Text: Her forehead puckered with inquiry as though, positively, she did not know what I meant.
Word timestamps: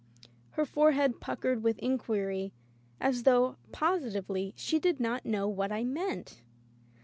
Her 0.53 0.65
forehead 0.65 1.19
puckered 1.21 1.61
with 1.61 1.77
inquiry 1.77 2.53
as 2.99 3.21
though, 3.21 3.57
positively, 3.71 4.51
she 4.57 4.79
did 4.79 4.99
not 4.99 5.27
know 5.27 5.47
what 5.47 5.71
I 5.71 5.83
meant. 5.83 6.41